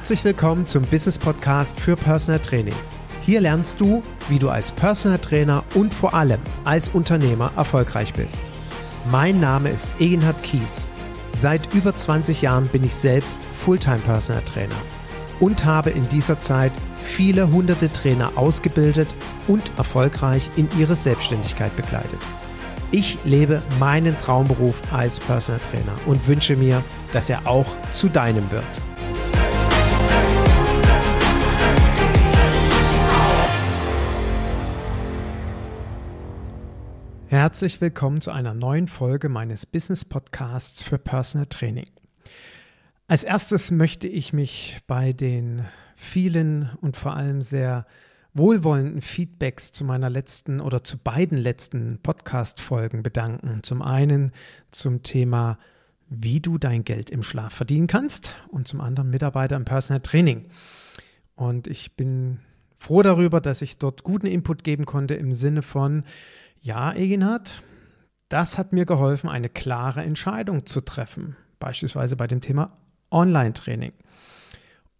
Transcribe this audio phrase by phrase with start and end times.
[0.00, 2.74] Herzlich willkommen zum Business Podcast für Personal Training.
[3.20, 8.50] Hier lernst du, wie du als Personal Trainer und vor allem als Unternehmer erfolgreich bist.
[9.10, 10.86] Mein Name ist Egenhard Kies.
[11.32, 14.74] Seit über 20 Jahren bin ich selbst Fulltime Personal Trainer
[15.38, 16.72] und habe in dieser Zeit
[17.02, 19.14] viele hunderte Trainer ausgebildet
[19.48, 22.20] und erfolgreich in ihre Selbstständigkeit begleitet.
[22.90, 28.50] Ich lebe meinen Traumberuf als Personal Trainer und wünsche mir, dass er auch zu deinem
[28.50, 28.64] wird.
[37.40, 41.88] Herzlich willkommen zu einer neuen Folge meines Business Podcasts für Personal Training.
[43.06, 45.64] Als erstes möchte ich mich bei den
[45.96, 47.86] vielen und vor allem sehr
[48.34, 53.62] wohlwollenden Feedbacks zu meiner letzten oder zu beiden letzten Podcast-Folgen bedanken.
[53.62, 54.32] Zum einen
[54.70, 55.58] zum Thema,
[56.10, 60.44] wie du dein Geld im Schlaf verdienen kannst und zum anderen Mitarbeiter im Personal Training.
[61.36, 62.40] Und ich bin
[62.76, 66.04] froh darüber, dass ich dort guten Input geben konnte im Sinne von,
[66.60, 67.62] ja, Eginhard,
[68.28, 72.76] das hat mir geholfen, eine klare Entscheidung zu treffen, beispielsweise bei dem Thema
[73.10, 73.92] Online-Training.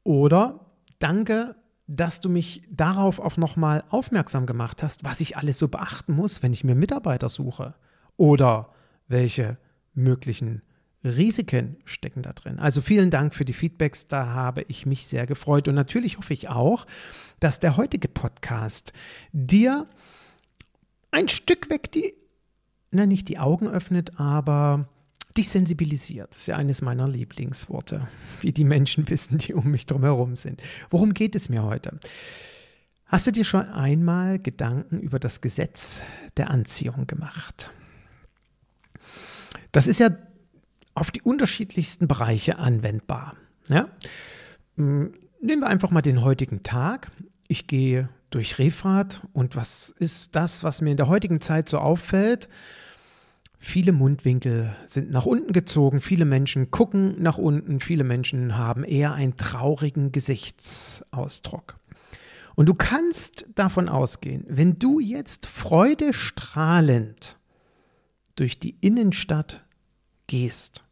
[0.02, 0.60] Oder
[0.98, 1.54] danke
[1.90, 6.40] dass du mich darauf auch nochmal aufmerksam gemacht hast, was ich alles so beachten muss,
[6.40, 7.74] wenn ich mir Mitarbeiter suche.
[8.16, 8.70] Oder
[9.08, 9.58] welche
[9.92, 10.62] möglichen
[11.02, 12.60] Risiken stecken da drin.
[12.60, 15.66] Also vielen Dank für die Feedbacks, da habe ich mich sehr gefreut.
[15.66, 16.86] Und natürlich hoffe ich auch,
[17.40, 18.92] dass der heutige Podcast
[19.32, 19.86] dir
[21.10, 22.14] ein Stück weg die,
[22.90, 24.88] na nicht die Augen öffnet, aber
[25.36, 26.30] dich sensibilisiert.
[26.30, 28.08] Das ist ja eines meiner Lieblingsworte,
[28.40, 30.60] wie die Menschen wissen, die um mich drumherum sind.
[30.90, 31.98] Worum geht es mir heute?
[33.06, 36.02] Hast du dir schon einmal Gedanken über das Gesetz
[36.36, 37.70] der Anziehung gemacht?
[39.72, 40.10] Das ist ja
[40.94, 43.36] auf die unterschiedlichsten Bereiche anwendbar.
[43.68, 43.88] Ja?
[44.76, 47.10] Hm, nehmen wir einfach mal den heutigen Tag.
[47.48, 51.78] Ich gehe durch Refrat und was ist das, was mir in der heutigen Zeit so
[51.78, 52.48] auffällt?
[53.58, 59.12] Viele Mundwinkel sind nach unten gezogen, viele Menschen gucken nach unten, viele Menschen haben eher
[59.12, 61.76] einen traurigen Gesichtsausdruck.
[62.54, 67.36] Und du kannst davon ausgehen, wenn du jetzt freudestrahlend
[68.36, 69.62] durch die Innenstadt
[70.26, 70.84] gehst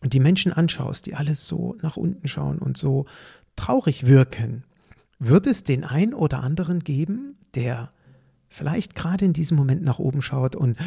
[0.00, 3.06] und die Menschen anschaust, die alles so nach unten schauen und so
[3.56, 4.64] traurig wirken,
[5.18, 7.90] wird es den einen oder anderen geben, der
[8.48, 10.78] vielleicht gerade in diesem Moment nach oben schaut und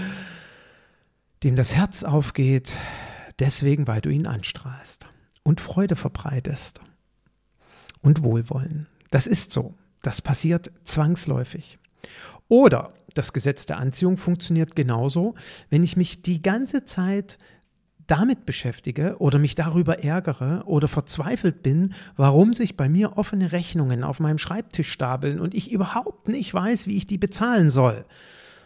[1.43, 2.73] dem das Herz aufgeht,
[3.39, 5.05] deswegen, weil du ihn anstrahlst
[5.43, 6.81] und Freude verbreitest
[8.01, 8.87] und Wohlwollen.
[9.09, 9.75] Das ist so.
[10.01, 11.77] Das passiert zwangsläufig.
[12.47, 15.35] Oder das Gesetz der Anziehung funktioniert genauso,
[15.69, 17.37] wenn ich mich die ganze Zeit
[18.11, 24.03] damit beschäftige oder mich darüber ärgere oder verzweifelt bin, warum sich bei mir offene Rechnungen
[24.03, 28.03] auf meinem Schreibtisch stapeln und ich überhaupt nicht weiß, wie ich die bezahlen soll,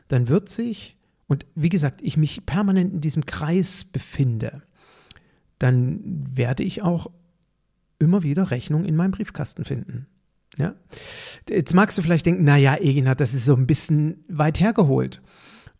[0.07, 0.97] dann wird sich
[1.27, 4.63] und wie gesagt, ich mich permanent in diesem Kreis befinde,
[5.59, 6.01] dann
[6.33, 7.11] werde ich auch
[7.99, 10.07] immer wieder Rechnungen in meinem Briefkasten finden.
[10.57, 10.73] Ja?
[11.47, 15.21] Jetzt magst du vielleicht denken, naja, Egina, das ist so ein bisschen weit hergeholt.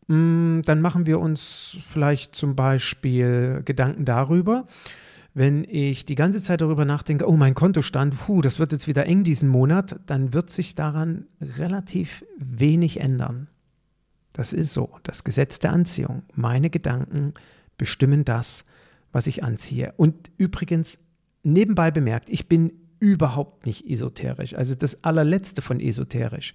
[0.08, 4.68] Mm, dann machen wir uns vielleicht zum Beispiel Gedanken darüber,
[5.34, 9.06] wenn ich die ganze Zeit darüber nachdenke, oh, mein Kontostand, puh, das wird jetzt wieder
[9.06, 13.50] eng diesen Monat, dann wird sich daran relativ wenig ändern.
[14.32, 16.24] Das ist so, das Gesetz der Anziehung.
[16.34, 17.34] Meine Gedanken
[17.78, 18.64] bestimmen das,
[19.12, 19.94] was ich anziehe.
[19.98, 20.98] Und übrigens,
[21.44, 26.54] nebenbei bemerkt, ich bin überhaupt nicht esoterisch, also das allerletzte von esoterisch.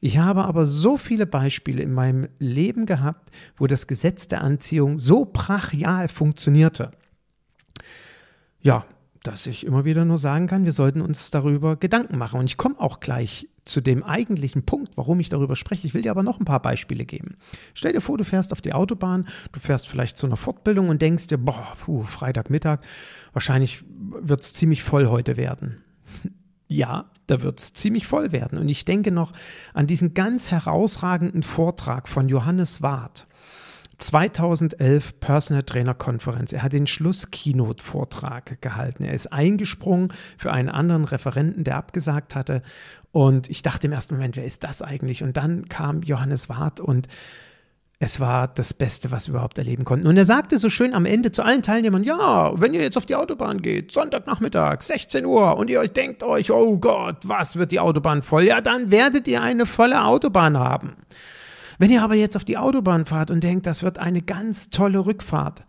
[0.00, 4.98] Ich habe aber so viele Beispiele in meinem Leben gehabt, wo das Gesetz der Anziehung
[4.98, 6.92] so brachial funktionierte.
[8.60, 8.86] Ja,
[9.22, 12.40] dass ich immer wieder nur sagen kann, wir sollten uns darüber Gedanken machen.
[12.40, 15.86] Und ich komme auch gleich zu dem eigentlichen Punkt, warum ich darüber spreche.
[15.86, 17.36] Ich will dir aber noch ein paar Beispiele geben.
[17.74, 21.00] Stell dir vor, du fährst auf die Autobahn, du fährst vielleicht zu einer Fortbildung und
[21.00, 22.80] denkst dir, boah, puh, Freitagmittag,
[23.32, 25.84] wahrscheinlich wird es ziemlich voll heute werden.
[26.66, 28.58] ja, da wird es ziemlich voll werden.
[28.58, 29.32] Und ich denke noch
[29.72, 33.26] an diesen ganz herausragenden Vortrag von Johannes Ward.
[34.02, 36.52] 2011 Personal Trainer Konferenz.
[36.52, 39.04] Er hat den Schluss-Keynote-Vortrag gehalten.
[39.04, 42.62] Er ist eingesprungen für einen anderen Referenten, der abgesagt hatte.
[43.12, 45.22] Und ich dachte im ersten Moment, wer ist das eigentlich?
[45.22, 47.06] Und dann kam Johannes Ward und
[48.00, 50.08] es war das Beste, was wir überhaupt erleben konnten.
[50.08, 53.06] Und er sagte so schön am Ende zu allen Teilnehmern, ja, wenn ihr jetzt auf
[53.06, 57.70] die Autobahn geht, Sonntagnachmittag, 16 Uhr, und ihr euch denkt euch, oh Gott, was wird
[57.70, 58.42] die Autobahn voll?
[58.42, 60.96] Ja, dann werdet ihr eine volle Autobahn haben.
[61.78, 65.04] Wenn ihr aber jetzt auf die Autobahn fahrt und denkt, das wird eine ganz tolle
[65.04, 65.64] Rückfahrt,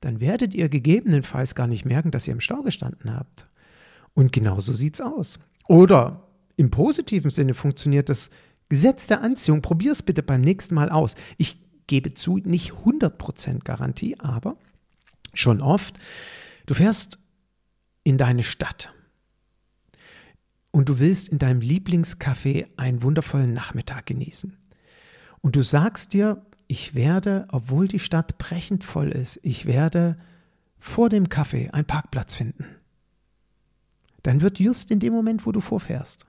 [0.00, 3.46] dann werdet ihr gegebenenfalls gar nicht merken, dass ihr im Stau gestanden habt.
[4.14, 5.38] Und genau so sieht es aus.
[5.68, 6.22] Oder
[6.56, 8.30] im positiven Sinne funktioniert das
[8.68, 9.62] Gesetz der Anziehung.
[9.62, 11.14] Probier es bitte beim nächsten Mal aus.
[11.38, 14.56] Ich gebe zu, nicht 100% Garantie, aber
[15.34, 15.98] schon oft.
[16.66, 17.18] Du fährst
[18.02, 18.92] in deine Stadt
[20.72, 24.56] und du willst in deinem Lieblingscafé einen wundervollen Nachmittag genießen.
[25.46, 30.16] Und du sagst dir, ich werde, obwohl die Stadt brechend voll ist, ich werde
[30.80, 32.64] vor dem Café einen Parkplatz finden.
[34.24, 36.26] Dann wird just in dem Moment, wo du vorfährst,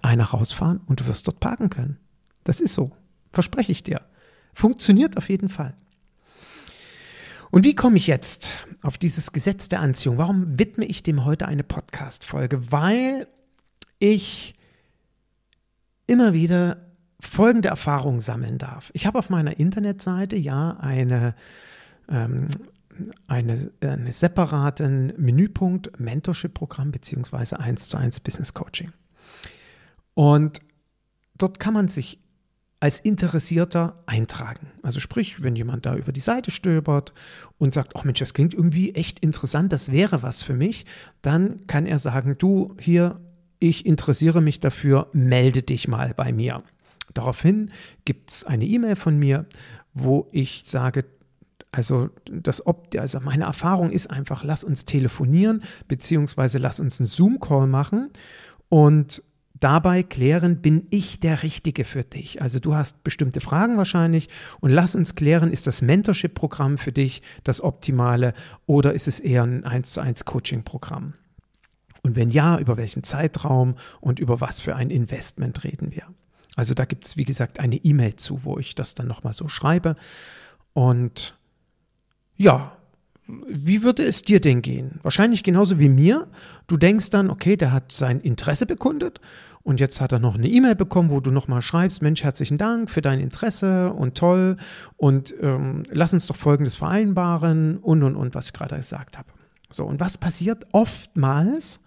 [0.00, 1.98] einer rausfahren und du wirst dort parken können.
[2.44, 2.92] Das ist so.
[3.32, 4.02] Verspreche ich dir.
[4.52, 5.74] Funktioniert auf jeden Fall.
[7.50, 8.48] Und wie komme ich jetzt
[8.80, 10.18] auf dieses Gesetz der Anziehung?
[10.18, 12.70] Warum widme ich dem heute eine Podcast-Folge?
[12.70, 13.26] Weil
[13.98, 14.54] ich
[16.06, 16.93] immer wieder
[17.26, 18.90] folgende Erfahrungen sammeln darf.
[18.94, 21.34] Ich habe auf meiner Internetseite ja eine,
[22.08, 22.48] ähm,
[23.26, 28.92] eine, einen separaten Menüpunkt Mentorship-Programm beziehungsweise 1 zu 1 Business Coaching.
[30.14, 30.60] Und
[31.36, 32.18] dort kann man sich
[32.84, 34.66] als Interessierter eintragen.
[34.82, 37.14] Also sprich, wenn jemand da über die Seite stöbert
[37.56, 40.84] und sagt, ach Mensch, das klingt irgendwie echt interessant, das wäre was für mich,
[41.22, 43.20] dann kann er sagen, du hier,
[43.58, 46.62] ich interessiere mich dafür, melde dich mal bei mir.
[47.14, 47.70] Daraufhin
[48.04, 49.46] gibt es eine E-Mail von mir,
[49.94, 51.04] wo ich sage,
[51.70, 57.66] also, das, also meine Erfahrung ist einfach, lass uns telefonieren, beziehungsweise lass uns einen Zoom-Call
[57.66, 58.10] machen
[58.68, 59.22] und
[59.58, 62.42] dabei klären, bin ich der Richtige für dich?
[62.42, 64.28] Also du hast bestimmte Fragen wahrscheinlich
[64.60, 68.34] und lass uns klären, ist das Mentorship-Programm für dich das Optimale
[68.66, 71.14] oder ist es eher ein 1 zu 1 Coaching-Programm?
[72.02, 76.04] Und wenn ja, über welchen Zeitraum und über was für ein Investment reden wir?
[76.56, 79.48] Also da gibt es, wie gesagt, eine E-Mail zu, wo ich das dann nochmal so
[79.48, 79.96] schreibe.
[80.72, 81.36] Und
[82.36, 82.76] ja,
[83.26, 85.00] wie würde es dir denn gehen?
[85.02, 86.28] Wahrscheinlich genauso wie mir.
[86.66, 89.20] Du denkst dann, okay, der hat sein Interesse bekundet
[89.62, 92.90] und jetzt hat er noch eine E-Mail bekommen, wo du nochmal schreibst, Mensch, herzlichen Dank
[92.90, 94.56] für dein Interesse und toll
[94.96, 99.28] und ähm, lass uns doch Folgendes vereinbaren und und und, was ich gerade gesagt habe.
[99.70, 101.80] So, und was passiert oftmals?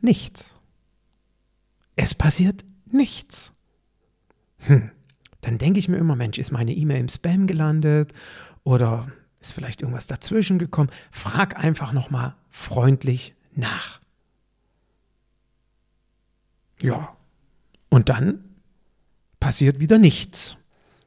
[0.00, 0.56] Nichts.
[1.96, 3.52] Es passiert nichts.
[4.58, 4.90] Hm.
[5.40, 8.12] Dann denke ich mir immer, Mensch, ist meine E-Mail im Spam gelandet
[8.62, 10.90] oder ist vielleicht irgendwas dazwischen gekommen?
[11.10, 14.00] Frag einfach nochmal freundlich nach.
[16.82, 17.16] Ja,
[17.90, 18.42] und dann
[19.38, 20.56] passiert wieder nichts.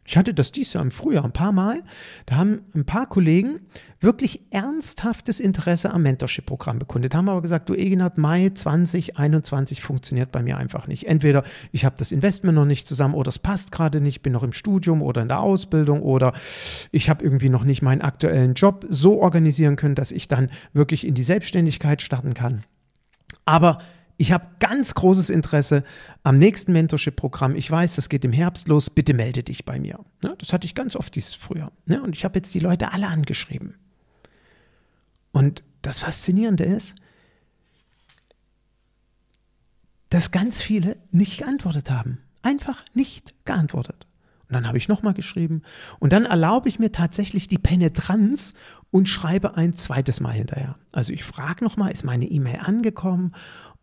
[0.08, 1.84] Ich hatte das dies Jahr im Frühjahr ein paar Mal.
[2.26, 3.60] Da haben ein paar Kollegen
[4.00, 7.14] wirklich ernsthaftes Interesse am Mentorship-Programm bekundet.
[7.14, 11.08] Haben aber gesagt, du Egenhard, Mai 2021 funktioniert bei mir einfach nicht.
[11.08, 11.44] Entweder
[11.74, 14.54] ich habe das Investment noch nicht zusammen oder es passt gerade nicht, bin noch im
[14.54, 16.32] Studium oder in der Ausbildung oder
[16.94, 21.06] ich habe irgendwie noch nicht meinen aktuellen Job so organisieren können, dass ich dann wirklich
[21.06, 22.64] in die Selbstständigkeit starten kann.
[23.44, 23.80] Aber
[24.18, 25.84] ich habe ganz großes Interesse
[26.24, 27.56] am nächsten Mentorship-Programm.
[27.56, 28.90] Ich weiß, das geht im Herbst los.
[28.90, 30.00] Bitte melde dich bei mir.
[30.24, 31.72] Ja, das hatte ich ganz oft dieses Frühjahr.
[31.86, 33.76] Ja, und ich habe jetzt die Leute alle angeschrieben.
[35.32, 36.96] Und das Faszinierende ist,
[40.10, 42.20] dass ganz viele nicht geantwortet haben.
[42.42, 44.08] Einfach nicht geantwortet.
[44.50, 45.62] Und dann habe ich nochmal geschrieben.
[46.00, 48.54] Und dann erlaube ich mir tatsächlich die Penetranz
[48.90, 50.76] und schreibe ein zweites Mal hinterher.
[50.92, 53.34] Also ich frage nochmal, ist meine E-Mail angekommen?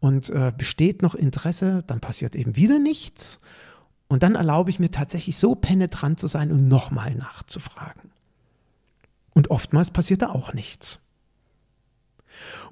[0.05, 3.41] Und äh, besteht noch Interesse, dann passiert eben wieder nichts.
[4.07, 8.11] Und dann erlaube ich mir tatsächlich so penetrant zu sein und nochmal nachzufragen.
[9.33, 11.01] Und oftmals passiert da auch nichts.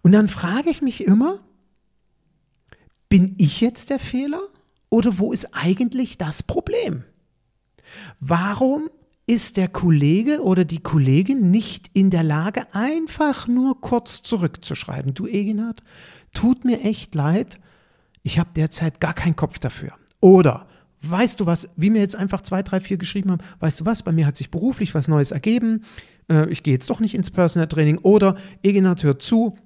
[0.03, 1.39] Und dann frage ich mich immer,
[3.09, 4.43] bin ich jetzt der Fehler
[4.91, 7.03] oder wo ist eigentlich das Problem?
[8.21, 8.91] Warum
[9.27, 15.15] ist der Kollege oder die Kollegin nicht in der Lage, einfach nur kurz zurückzuschreiben?
[15.15, 15.83] Du, Eginhard,
[16.33, 17.59] tut mir echt leid,
[18.23, 19.93] ich habe derzeit gar keinen Kopf dafür.
[20.21, 20.67] Oder
[21.03, 24.03] weißt du was, wie mir jetzt einfach zwei, drei, vier geschrieben haben, weißt du was,
[24.03, 25.85] bei mir hat sich beruflich was Neues ergeben,
[26.31, 29.57] äh, ich gehe jetzt doch nicht ins Personal Training oder Egenhard hört zu,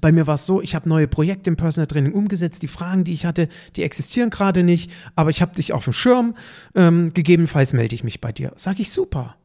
[0.00, 2.62] bei mir war es so, ich habe neue Projekte im Personal Training umgesetzt.
[2.62, 5.92] Die Fragen, die ich hatte, die existieren gerade nicht, aber ich habe dich auf dem
[5.92, 6.34] Schirm.
[6.74, 8.52] Ähm, gegebenenfalls melde ich mich bei dir.
[8.56, 9.36] Sag ich super.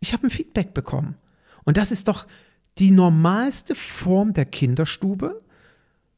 [0.00, 1.16] Ich habe ein Feedback bekommen.
[1.64, 2.26] Und das ist doch
[2.78, 5.38] die normalste Form der Kinderstube,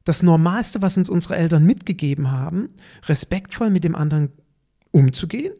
[0.04, 2.68] das Normalste, was uns unsere Eltern mitgegeben haben,
[3.06, 4.30] respektvoll mit dem anderen
[4.90, 5.54] umzugehen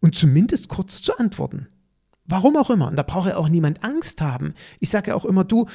[0.00, 1.68] und zumindest kurz zu antworten.
[2.24, 2.88] Warum auch immer.
[2.88, 4.54] Und da braucht ja auch niemand Angst haben.
[4.80, 5.66] Ich sage ja auch immer, du,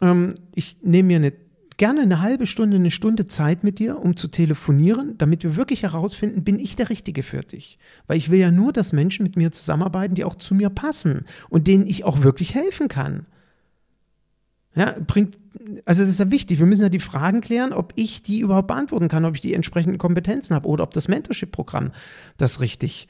[0.00, 1.32] ähm, ich nehme mir eine,
[1.76, 5.82] gerne eine halbe Stunde, eine Stunde Zeit mit dir, um zu telefonieren, damit wir wirklich
[5.82, 7.78] herausfinden, bin ich der Richtige für dich.
[8.06, 11.24] Weil ich will ja nur, dass Menschen mit mir zusammenarbeiten, die auch zu mir passen
[11.48, 13.26] und denen ich auch wirklich helfen kann.
[14.74, 15.38] Ja, bringt,
[15.86, 16.58] also das ist ja wichtig.
[16.58, 19.54] Wir müssen ja die Fragen klären, ob ich die überhaupt beantworten kann, ob ich die
[19.54, 21.90] entsprechenden Kompetenzen habe oder ob das Mentorship-Programm
[22.36, 23.08] das richtig,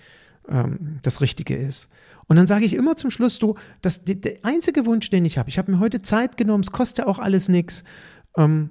[0.49, 1.91] ähm, das Richtige ist.
[2.29, 5.49] Und dann sage ich immer zum Schluss, du, das, der einzige Wunsch, den ich habe,
[5.49, 7.85] ich habe mir heute Zeit genommen, es kostet ja auch alles nichts,
[8.37, 8.71] ähm,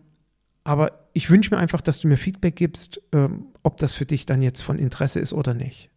[0.64, 4.26] aber ich wünsche mir einfach, dass du mir Feedback gibst, ähm, ob das für dich
[4.28, 5.90] dann jetzt von Interesse ist oder nicht.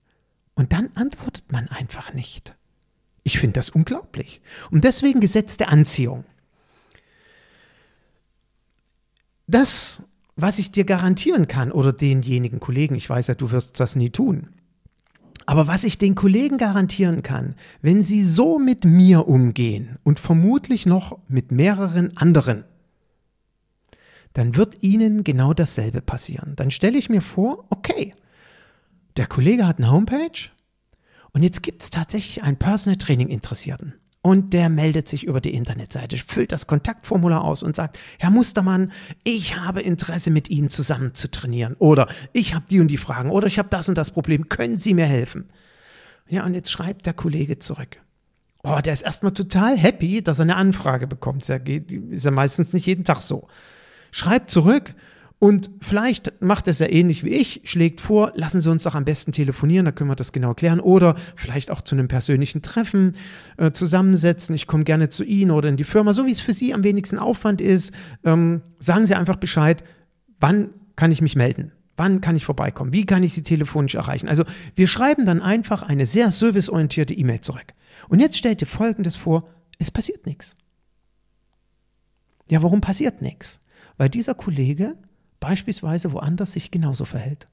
[0.54, 2.54] Und dann antwortet man einfach nicht.
[3.22, 4.40] Ich finde das unglaublich.
[4.70, 6.24] Und deswegen Gesetz der Anziehung.
[9.46, 10.02] Das,
[10.36, 14.10] was ich dir garantieren kann, oder denjenigen Kollegen, ich weiß ja, du wirst das nie
[14.10, 14.48] tun,
[15.50, 20.86] aber was ich den Kollegen garantieren kann, wenn sie so mit mir umgehen und vermutlich
[20.86, 22.62] noch mit mehreren anderen,
[24.32, 26.54] dann wird ihnen genau dasselbe passieren.
[26.54, 28.12] Dann stelle ich mir vor, okay,
[29.16, 30.50] der Kollege hat eine Homepage
[31.32, 33.94] und jetzt gibt es tatsächlich einen Personal Training Interessierten.
[34.22, 38.92] Und der meldet sich über die Internetseite, füllt das Kontaktformular aus und sagt, Herr Mustermann,
[39.24, 41.74] ich habe Interesse mit Ihnen zusammen zu trainieren.
[41.78, 43.30] Oder ich habe die und die Fragen.
[43.30, 44.50] Oder ich habe das und das Problem.
[44.50, 45.48] Können Sie mir helfen?
[46.28, 47.98] Ja, und jetzt schreibt der Kollege zurück.
[48.62, 51.48] Oh, der ist erstmal total happy, dass er eine Anfrage bekommt.
[51.48, 51.60] Das
[52.10, 53.48] ist ja meistens nicht jeden Tag so.
[54.10, 54.94] Schreibt zurück
[55.40, 59.06] und vielleicht macht es ja ähnlich wie ich, schlägt vor, lassen Sie uns doch am
[59.06, 60.80] besten telefonieren, da können wir das genau klären.
[60.80, 63.16] Oder vielleicht auch zu einem persönlichen Treffen
[63.56, 64.54] äh, zusammensetzen.
[64.54, 66.84] Ich komme gerne zu Ihnen oder in die Firma, so wie es für Sie am
[66.84, 67.94] wenigsten Aufwand ist.
[68.22, 69.82] Ähm, sagen Sie einfach Bescheid,
[70.40, 71.72] wann kann ich mich melden?
[71.96, 72.92] Wann kann ich vorbeikommen?
[72.92, 74.28] Wie kann ich Sie telefonisch erreichen?
[74.28, 74.44] Also
[74.74, 77.72] wir schreiben dann einfach eine sehr serviceorientierte E-Mail zurück.
[78.10, 79.46] Und jetzt stellt ihr Folgendes vor,
[79.78, 80.54] es passiert nichts.
[82.50, 83.58] Ja, warum passiert nichts?
[83.96, 84.96] Weil dieser Kollege
[85.40, 87.48] beispielsweise woanders sich genauso verhält.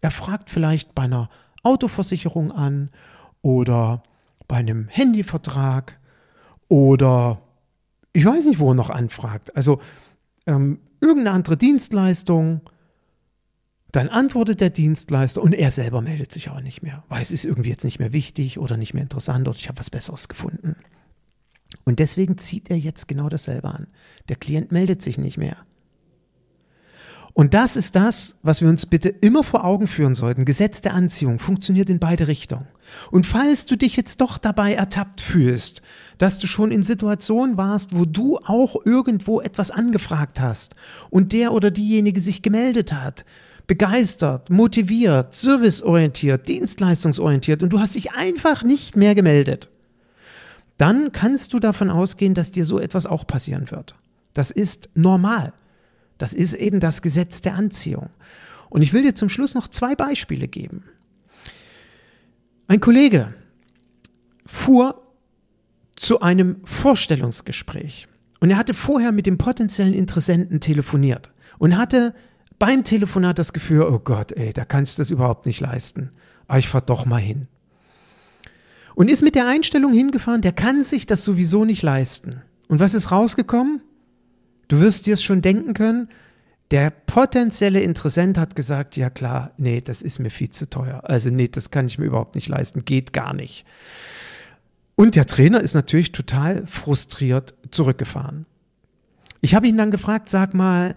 [0.00, 1.30] Er fragt vielleicht bei einer
[1.62, 2.90] Autoversicherung an
[3.40, 4.02] oder
[4.48, 5.98] bei einem Handyvertrag
[6.68, 7.40] oder
[8.12, 9.56] ich weiß nicht, wo er noch anfragt.
[9.56, 9.80] Also
[10.46, 12.62] ähm, irgendeine andere Dienstleistung.
[13.92, 17.44] Dann antwortet der Dienstleister und er selber meldet sich auch nicht mehr, weil es ist
[17.44, 20.76] irgendwie jetzt nicht mehr wichtig oder nicht mehr interessant oder ich habe was Besseres gefunden.
[21.84, 23.88] Und deswegen zieht er jetzt genau dasselbe an.
[24.30, 25.58] Der Klient meldet sich nicht mehr.
[27.34, 30.44] Und das ist das, was wir uns bitte immer vor Augen führen sollten.
[30.44, 32.66] Gesetz der Anziehung funktioniert in beide Richtungen.
[33.10, 35.80] Und falls du dich jetzt doch dabei ertappt fühlst,
[36.18, 40.74] dass du schon in Situationen warst, wo du auch irgendwo etwas angefragt hast
[41.08, 43.24] und der oder diejenige sich gemeldet hat,
[43.66, 49.68] begeistert, motiviert, serviceorientiert, dienstleistungsorientiert und du hast dich einfach nicht mehr gemeldet,
[50.76, 53.94] dann kannst du davon ausgehen, dass dir so etwas auch passieren wird.
[54.34, 55.54] Das ist normal.
[56.22, 58.08] Das ist eben das Gesetz der Anziehung.
[58.70, 60.84] Und ich will dir zum Schluss noch zwei Beispiele geben.
[62.68, 63.34] Ein Kollege
[64.46, 65.02] fuhr
[65.96, 68.06] zu einem Vorstellungsgespräch
[68.38, 72.14] und er hatte vorher mit dem potenziellen Interessenten telefoniert und hatte
[72.60, 76.12] beim Telefonat das Gefühl, oh Gott, ey, da kannst du das überhaupt nicht leisten.
[76.46, 77.48] Aber ich fahr doch mal hin.
[78.94, 82.42] Und ist mit der Einstellung hingefahren, der kann sich das sowieso nicht leisten.
[82.68, 83.82] Und was ist rausgekommen?
[84.72, 86.08] Du wirst dir es schon denken können,
[86.70, 91.02] der potenzielle Interessent hat gesagt, ja klar, nee, das ist mir viel zu teuer.
[91.04, 93.66] Also nee, das kann ich mir überhaupt nicht leisten, geht gar nicht.
[94.94, 98.46] Und der Trainer ist natürlich total frustriert zurückgefahren.
[99.42, 100.94] Ich habe ihn dann gefragt, sag mal,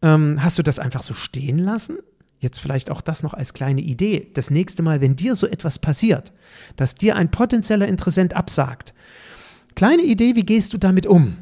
[0.00, 1.98] ähm, hast du das einfach so stehen lassen?
[2.38, 4.30] Jetzt vielleicht auch das noch als kleine Idee.
[4.32, 6.32] Das nächste Mal, wenn dir so etwas passiert,
[6.76, 8.94] dass dir ein potenzieller Interessent absagt,
[9.74, 11.36] kleine Idee, wie gehst du damit um?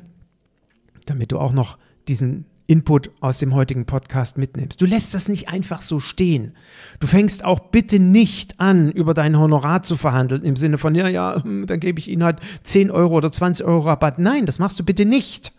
[1.06, 4.80] Damit du auch noch diesen Input aus dem heutigen Podcast mitnimmst.
[4.80, 6.52] Du lässt das nicht einfach so stehen.
[6.98, 11.08] Du fängst auch bitte nicht an, über dein Honorar zu verhandeln, im Sinne von, ja,
[11.08, 14.18] ja, hm, dann gebe ich Ihnen halt 10 Euro oder 20 Euro Rabatt.
[14.18, 15.52] Nein, das machst du bitte nicht.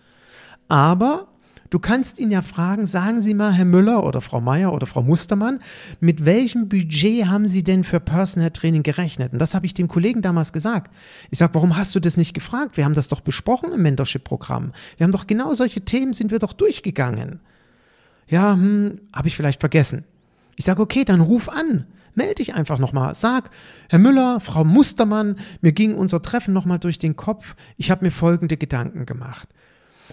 [0.68, 1.28] Aber
[1.70, 5.02] Du kannst ihn ja fragen, sagen Sie mal, Herr Müller oder Frau Meier oder Frau
[5.02, 5.60] Mustermann,
[6.00, 9.34] mit welchem Budget haben Sie denn für Personal Training gerechnet?
[9.34, 10.94] Und das habe ich dem Kollegen damals gesagt.
[11.30, 12.78] Ich sage, warum hast du das nicht gefragt?
[12.78, 14.72] Wir haben das doch besprochen im Mentorship-Programm.
[14.96, 17.42] Wir haben doch genau solche Themen, sind wir doch durchgegangen.
[18.28, 20.06] Ja, hm, habe ich vielleicht vergessen.
[20.56, 21.86] Ich sage, okay, dann ruf an.
[22.16, 23.14] Melde dich einfach nochmal.
[23.14, 23.52] Sag,
[23.90, 27.56] Herr Müller, Frau Mustermann, mir ging unser Treffen nochmal durch den Kopf.
[27.78, 29.48] Ich habe mir folgende Gedanken gemacht.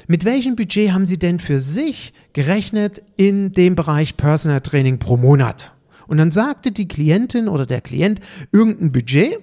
[0.06, 5.16] Mit welchem Budget haben Sie denn für sich gerechnet in dem Bereich Personal Training pro
[5.16, 5.72] Monat?
[6.06, 8.20] Und dann sagte die Klientin oder der Klient
[8.52, 9.38] irgendein Budget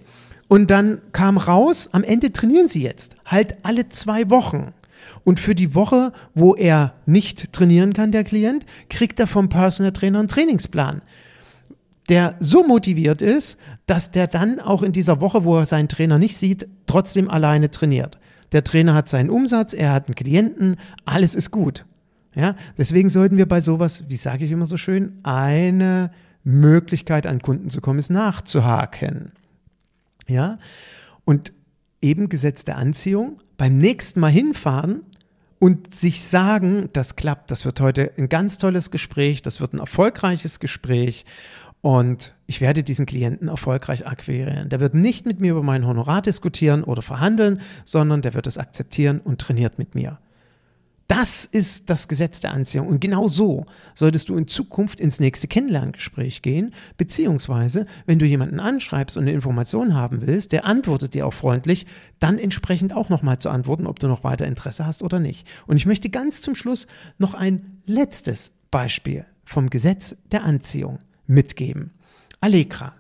[0.48, 4.74] und dann kam raus, am Ende trainieren Sie jetzt halt alle zwei Wochen.
[5.24, 9.94] Und für die Woche, wo er nicht trainieren kann, der Klient, kriegt er vom Personal
[9.94, 11.02] Trainer einen Trainingsplan,
[12.10, 16.18] der so motiviert ist, dass der dann auch in dieser Woche, wo er seinen Trainer
[16.18, 18.20] nicht sieht, trotzdem alleine trainiert.
[18.52, 21.86] Der Trainer hat seinen Umsatz, er hat einen Klienten, alles ist gut.
[22.36, 26.12] Ja, deswegen sollten wir bei sowas, wie sage ich immer so schön, eine
[26.44, 29.32] Möglichkeit an Kunden zu kommen, ist nachzuhaken.
[30.28, 30.58] Ja,
[31.26, 31.52] und
[32.02, 35.02] eben Gesetz der Anziehung, beim nächsten Mal hinfahren
[35.60, 39.80] und sich sagen, das klappt, das wird heute ein ganz tolles Gespräch, das wird ein
[39.80, 41.26] erfolgreiches Gespräch
[41.82, 44.70] und ich werde diesen Klienten erfolgreich akquirieren.
[44.70, 48.60] Der wird nicht mit mir über mein Honorar diskutieren oder verhandeln, sondern der wird es
[48.60, 50.20] akzeptieren und trainiert mit mir.
[51.08, 52.88] Das ist das Gesetz der Anziehung.
[52.88, 58.62] Und genau so solltest du in Zukunft ins nächste Kennenlerngespräch gehen, beziehungsweise, wenn du jemanden
[58.62, 61.86] anschreibst und eine Information haben willst, der antwortet dir auch freundlich,
[62.20, 65.46] dann entsprechend auch nochmal zu antworten, ob du noch weiter Interesse hast oder nicht.
[65.68, 71.00] Und ich möchte ganz zum Schluss noch ein letztes Beispiel vom Gesetz der Anziehung
[71.32, 71.92] mitgeben.
[72.40, 72.96] Allegra.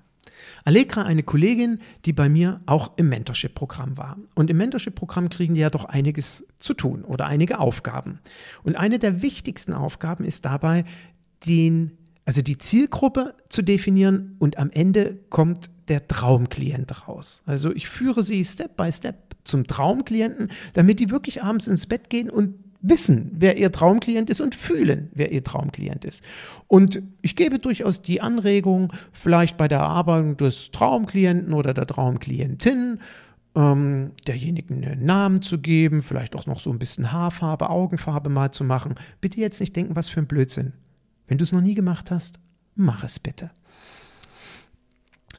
[0.63, 4.17] Allegra, eine Kollegin, die bei mir auch im Mentorship-Programm war.
[4.35, 8.19] Und im Mentorship-Programm kriegen die ja doch einiges zu tun oder einige Aufgaben.
[8.63, 10.85] Und eine der wichtigsten Aufgaben ist dabei,
[11.47, 17.41] den, also die Zielgruppe zu definieren und am Ende kommt der Traumklient raus.
[17.45, 22.09] Also ich führe sie Step by Step zum Traumklienten, damit die wirklich abends ins Bett
[22.09, 26.23] gehen und wissen, wer ihr Traumklient ist und fühlen, wer ihr Traumklient ist.
[26.67, 32.99] Und ich gebe durchaus die Anregung, vielleicht bei der Erarbeitung des Traumklienten oder der Traumklientin,
[33.55, 38.51] ähm, derjenigen einen Namen zu geben, vielleicht auch noch so ein bisschen Haarfarbe, Augenfarbe mal
[38.51, 38.95] zu machen.
[39.19, 40.73] Bitte jetzt nicht denken, was für ein Blödsinn.
[41.27, 42.39] Wenn du es noch nie gemacht hast,
[42.75, 43.49] mach es bitte.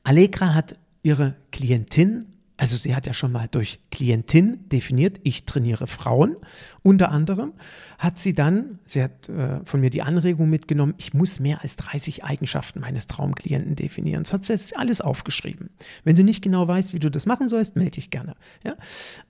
[0.05, 2.27] Allegra hat ihre Klientin
[2.63, 6.37] also sie hat ja schon mal durch Klientin definiert, ich trainiere Frauen.
[6.83, 7.55] Unter anderem
[7.99, 11.75] hat sie dann, sie hat äh, von mir die Anregung mitgenommen, ich muss mehr als
[11.75, 14.23] 30 Eigenschaften meines Traumklienten definieren.
[14.23, 15.71] Das hat sie jetzt alles aufgeschrieben.
[16.05, 18.35] Wenn du nicht genau weißt, wie du das machen sollst, melde dich gerne.
[18.63, 18.77] Ja?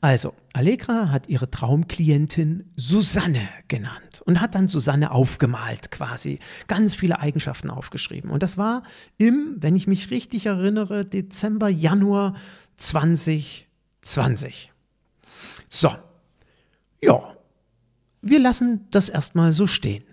[0.02, 6.38] Also, Allegra hat ihre Traumklientin Susanne genannt und hat dann Susanne aufgemalt quasi.
[6.68, 8.30] Ganz viele Eigenschaften aufgeschrieben.
[8.30, 8.83] Und das war
[9.16, 12.35] im, wenn ich mich richtig erinnere, Dezember, Januar
[12.88, 14.72] 2020.
[15.68, 15.90] So,
[17.00, 17.36] ja,
[18.20, 20.04] wir lassen das erstmal so stehen.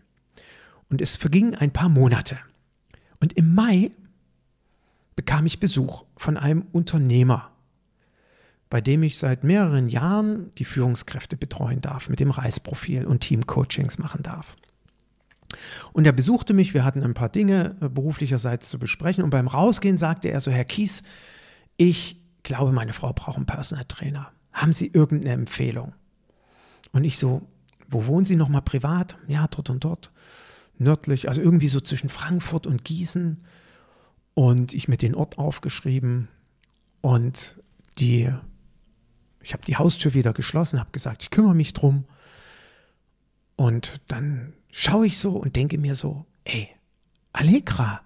[0.90, 2.40] Und es vergingen ein paar Monate.
[3.20, 3.92] Und im Mai
[5.16, 7.52] bekam ich Besuch von einem Unternehmer,
[8.70, 14.00] bei dem ich seit mehreren Jahren die Führungskräfte betreuen darf, mit dem Reisprofil und Teamcoachings
[14.00, 14.56] machen darf.
[15.92, 19.48] Und er besuchte mich, wir hatten ein paar Dinge äh, beruflicherseits zu besprechen und beim
[19.48, 21.02] Rausgehen sagte er so, Herr Kies,
[21.78, 22.19] ich
[22.50, 24.32] glaube, meine Frau braucht einen Personal Trainer.
[24.52, 25.94] Haben Sie irgendeine Empfehlung?
[26.92, 27.48] Und ich so,
[27.88, 29.18] wo wohnen Sie nochmal privat?
[29.28, 30.12] Ja, dort und dort.
[30.80, 33.44] Nördlich, also irgendwie so zwischen Frankfurt und Gießen.
[34.34, 36.28] Und ich mir den Ort aufgeschrieben
[37.02, 37.62] und
[38.00, 38.34] die,
[39.44, 42.06] ich habe die Haustür wieder geschlossen, habe gesagt, ich kümmere mich drum.
[43.58, 46.70] Und dann schaue ich so und denke mir so, ey,
[47.32, 48.02] Allegra,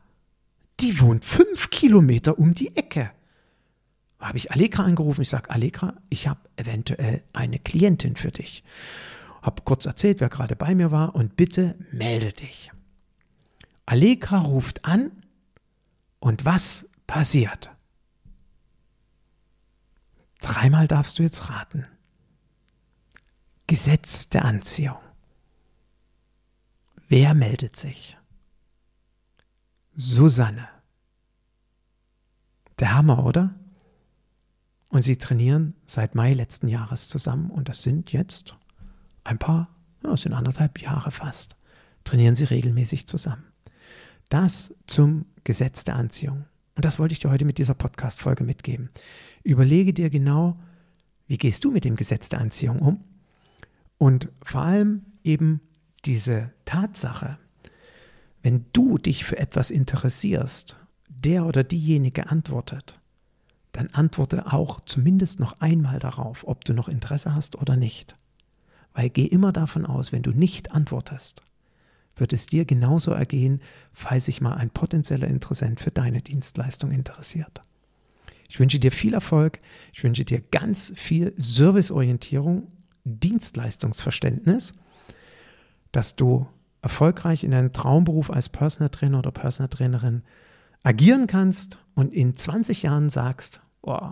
[0.81, 3.11] die wohnt fünf Kilometer um die Ecke
[4.23, 5.21] habe ich Allegra angerufen.
[5.21, 8.63] Ich sage, Allegra, ich habe eventuell eine Klientin für dich.
[9.41, 12.71] Habe kurz erzählt, wer gerade bei mir war und bitte melde dich.
[13.85, 15.11] Allegra ruft an
[16.19, 17.69] und was passiert?
[20.39, 21.85] Dreimal darfst du jetzt raten.
[23.67, 24.97] Gesetz der Anziehung.
[27.07, 28.17] Wer meldet sich?
[29.95, 30.67] Susanne.
[32.79, 33.53] Der Hammer, oder?
[34.93, 37.49] Und sie trainieren seit Mai letzten Jahres zusammen.
[37.49, 38.55] Und das sind jetzt
[39.23, 39.69] ein paar,
[40.03, 41.55] ja, das sind anderthalb Jahre fast,
[42.03, 43.43] trainieren sie regelmäßig zusammen.
[44.29, 46.45] Das zum Gesetz der Anziehung.
[46.75, 48.91] Und das wollte ich dir heute mit dieser Podcast-Folge mitgeben.
[49.41, 50.59] Überlege dir genau,
[51.25, 53.01] wie gehst du mit dem Gesetz der Anziehung um?
[53.97, 55.59] Und vor allem eben
[56.05, 57.39] diese Tatsache,
[58.43, 60.77] wenn du dich für etwas interessierst,
[61.09, 62.99] der oder diejenige antwortet,
[63.73, 68.15] dann antworte auch zumindest noch einmal darauf, ob du noch Interesse hast oder nicht.
[68.93, 71.41] Weil geh immer davon aus, wenn du nicht antwortest,
[72.15, 77.61] wird es dir genauso ergehen, falls sich mal ein potenzieller Interessent für deine Dienstleistung interessiert.
[78.47, 79.59] Ich wünsche dir viel Erfolg,
[79.91, 82.67] ich wünsche dir ganz viel Serviceorientierung,
[83.03, 84.73] Dienstleistungsverständnis,
[85.91, 86.45] dass du
[86.83, 90.21] erfolgreich in deinem Traumberuf als Personal Trainer oder Personal Trainerin
[90.83, 94.11] agieren kannst und in 20 Jahren sagst, oh,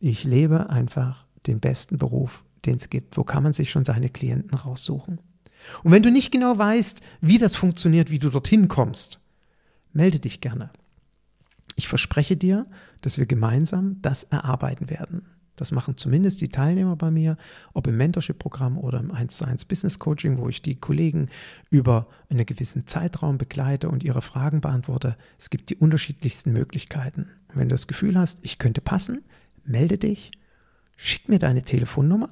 [0.00, 3.16] ich lebe einfach den besten Beruf, den es gibt.
[3.16, 5.20] Wo kann man sich schon seine Klienten raussuchen?
[5.82, 9.20] Und wenn du nicht genau weißt, wie das funktioniert, wie du dorthin kommst,
[9.92, 10.70] melde dich gerne.
[11.74, 12.66] Ich verspreche dir,
[13.00, 15.26] dass wir gemeinsam das erarbeiten werden.
[15.56, 17.36] Das machen zumindest die Teilnehmer bei mir,
[17.72, 21.30] ob im Mentorship-Programm oder im 1 zu 1 Business Coaching, wo ich die Kollegen
[21.70, 25.16] über einen gewissen Zeitraum begleite und ihre Fragen beantworte.
[25.38, 27.30] Es gibt die unterschiedlichsten Möglichkeiten.
[27.54, 29.24] Wenn du das Gefühl hast, ich könnte passen,
[29.64, 30.30] melde dich,
[30.96, 32.28] schick mir deine Telefonnummer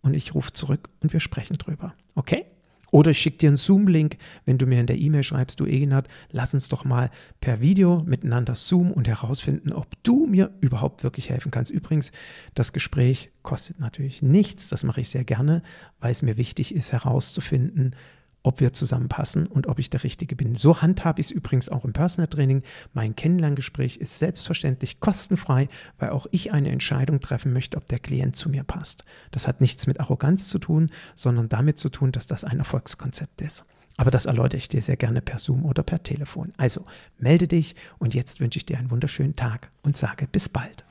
[0.00, 1.94] und ich rufe zurück und wir sprechen drüber.
[2.14, 2.46] Okay?
[2.92, 6.08] Oder ich schicke dir einen Zoom-Link, wenn du mir in der E-Mail schreibst, du Egenhard,
[6.30, 11.30] lass uns doch mal per Video miteinander zoomen und herausfinden, ob du mir überhaupt wirklich
[11.30, 11.70] helfen kannst.
[11.70, 12.12] Übrigens,
[12.54, 15.62] das Gespräch kostet natürlich nichts, das mache ich sehr gerne,
[16.00, 17.96] weil es mir wichtig ist herauszufinden,
[18.42, 20.54] ob wir zusammenpassen und ob ich der Richtige bin.
[20.54, 22.62] So handhabe ich es übrigens auch im Personal Training.
[22.92, 28.36] Mein Kennenlerngespräch ist selbstverständlich kostenfrei, weil auch ich eine Entscheidung treffen möchte, ob der Klient
[28.36, 29.04] zu mir passt.
[29.30, 33.40] Das hat nichts mit Arroganz zu tun, sondern damit zu tun, dass das ein Erfolgskonzept
[33.42, 33.64] ist.
[33.96, 36.52] Aber das erläutere ich dir sehr gerne per Zoom oder per Telefon.
[36.56, 36.82] Also
[37.18, 40.84] melde dich und jetzt wünsche ich dir einen wunderschönen Tag und sage bis bald.